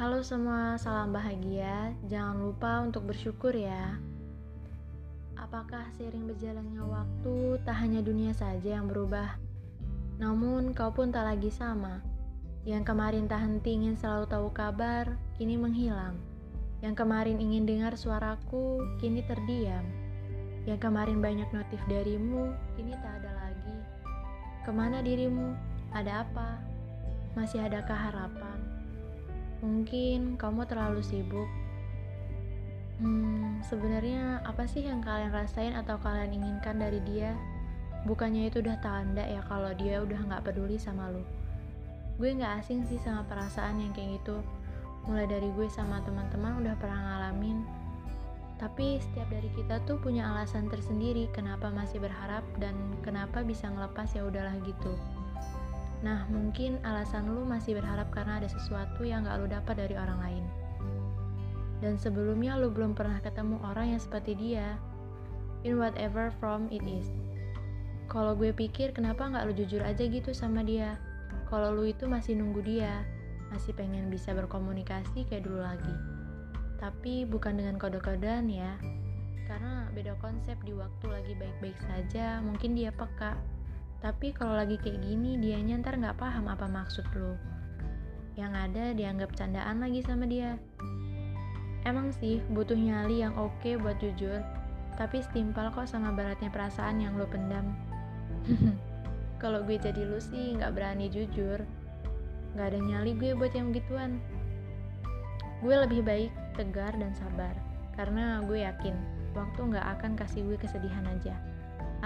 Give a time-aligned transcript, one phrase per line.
[0.00, 1.96] Halo semua, salam bahagia.
[2.08, 3.96] Jangan lupa untuk bersyukur ya.
[5.36, 9.40] Apakah seiring berjalannya waktu, tak hanya dunia saja yang berubah,
[10.20, 12.04] namun kau pun tak lagi sama.
[12.68, 16.20] Yang kemarin tak henti ingin selalu tahu kabar, kini menghilang.
[16.84, 19.84] Yang kemarin ingin dengar suaraku, kini terdiam.
[20.68, 23.76] Yang kemarin banyak notif darimu, kini tak ada lagi.
[24.64, 25.56] Ke mana dirimu?
[25.96, 26.69] Ada apa?
[27.38, 28.58] Masih adakah harapan?
[29.62, 31.46] Mungkin kamu terlalu sibuk.
[32.98, 37.32] Hmm, sebenarnya apa sih yang kalian rasain atau kalian inginkan dari dia?
[38.04, 41.22] Bukannya itu udah tanda ya kalau dia udah nggak peduli sama lu.
[42.16, 44.42] Gue nggak asing sih sama perasaan yang kayak gitu.
[45.08, 47.64] Mulai dari gue sama teman-teman udah pernah ngalamin.
[48.60, 54.12] Tapi setiap dari kita tuh punya alasan tersendiri kenapa masih berharap dan kenapa bisa ngelepas
[54.12, 54.92] ya udahlah gitu.
[56.00, 60.18] Nah, mungkin alasan lu masih berharap karena ada sesuatu yang gak lu dapat dari orang
[60.20, 60.44] lain.
[61.80, 64.80] Dan sebelumnya lu belum pernah ketemu orang yang seperti dia.
[65.60, 67.08] In whatever form it is.
[68.08, 70.96] Kalau gue pikir kenapa gak lu jujur aja gitu sama dia.
[71.52, 73.04] Kalau lu itu masih nunggu dia,
[73.52, 75.94] masih pengen bisa berkomunikasi kayak dulu lagi.
[76.80, 78.72] Tapi bukan dengan kode-kodean ya.
[79.44, 83.36] Karena beda konsep di waktu lagi baik-baik saja, mungkin dia peka
[84.00, 87.36] tapi kalau lagi kayak gini, dia nyantar nggak paham apa maksud lo.
[88.32, 90.56] Yang ada dianggap candaan lagi sama dia.
[91.84, 94.40] Emang sih butuh nyali yang oke okay buat jujur,
[94.96, 97.76] tapi setimpal kok sama beratnya perasaan yang lo pendam.
[99.42, 101.60] kalau gue jadi lu sih nggak berani jujur.
[102.56, 104.16] Nggak ada nyali gue buat yang gituan.
[105.60, 107.52] Gue lebih baik tegar dan sabar,
[108.00, 108.96] karena gue yakin
[109.36, 111.36] waktu nggak akan kasih gue kesedihan aja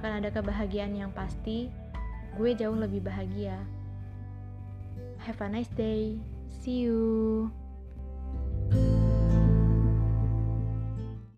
[0.00, 1.68] akan ada kebahagiaan yang pasti,
[2.40, 3.60] gue jauh lebih bahagia.
[5.20, 6.16] Have a nice day.
[6.48, 7.52] See you.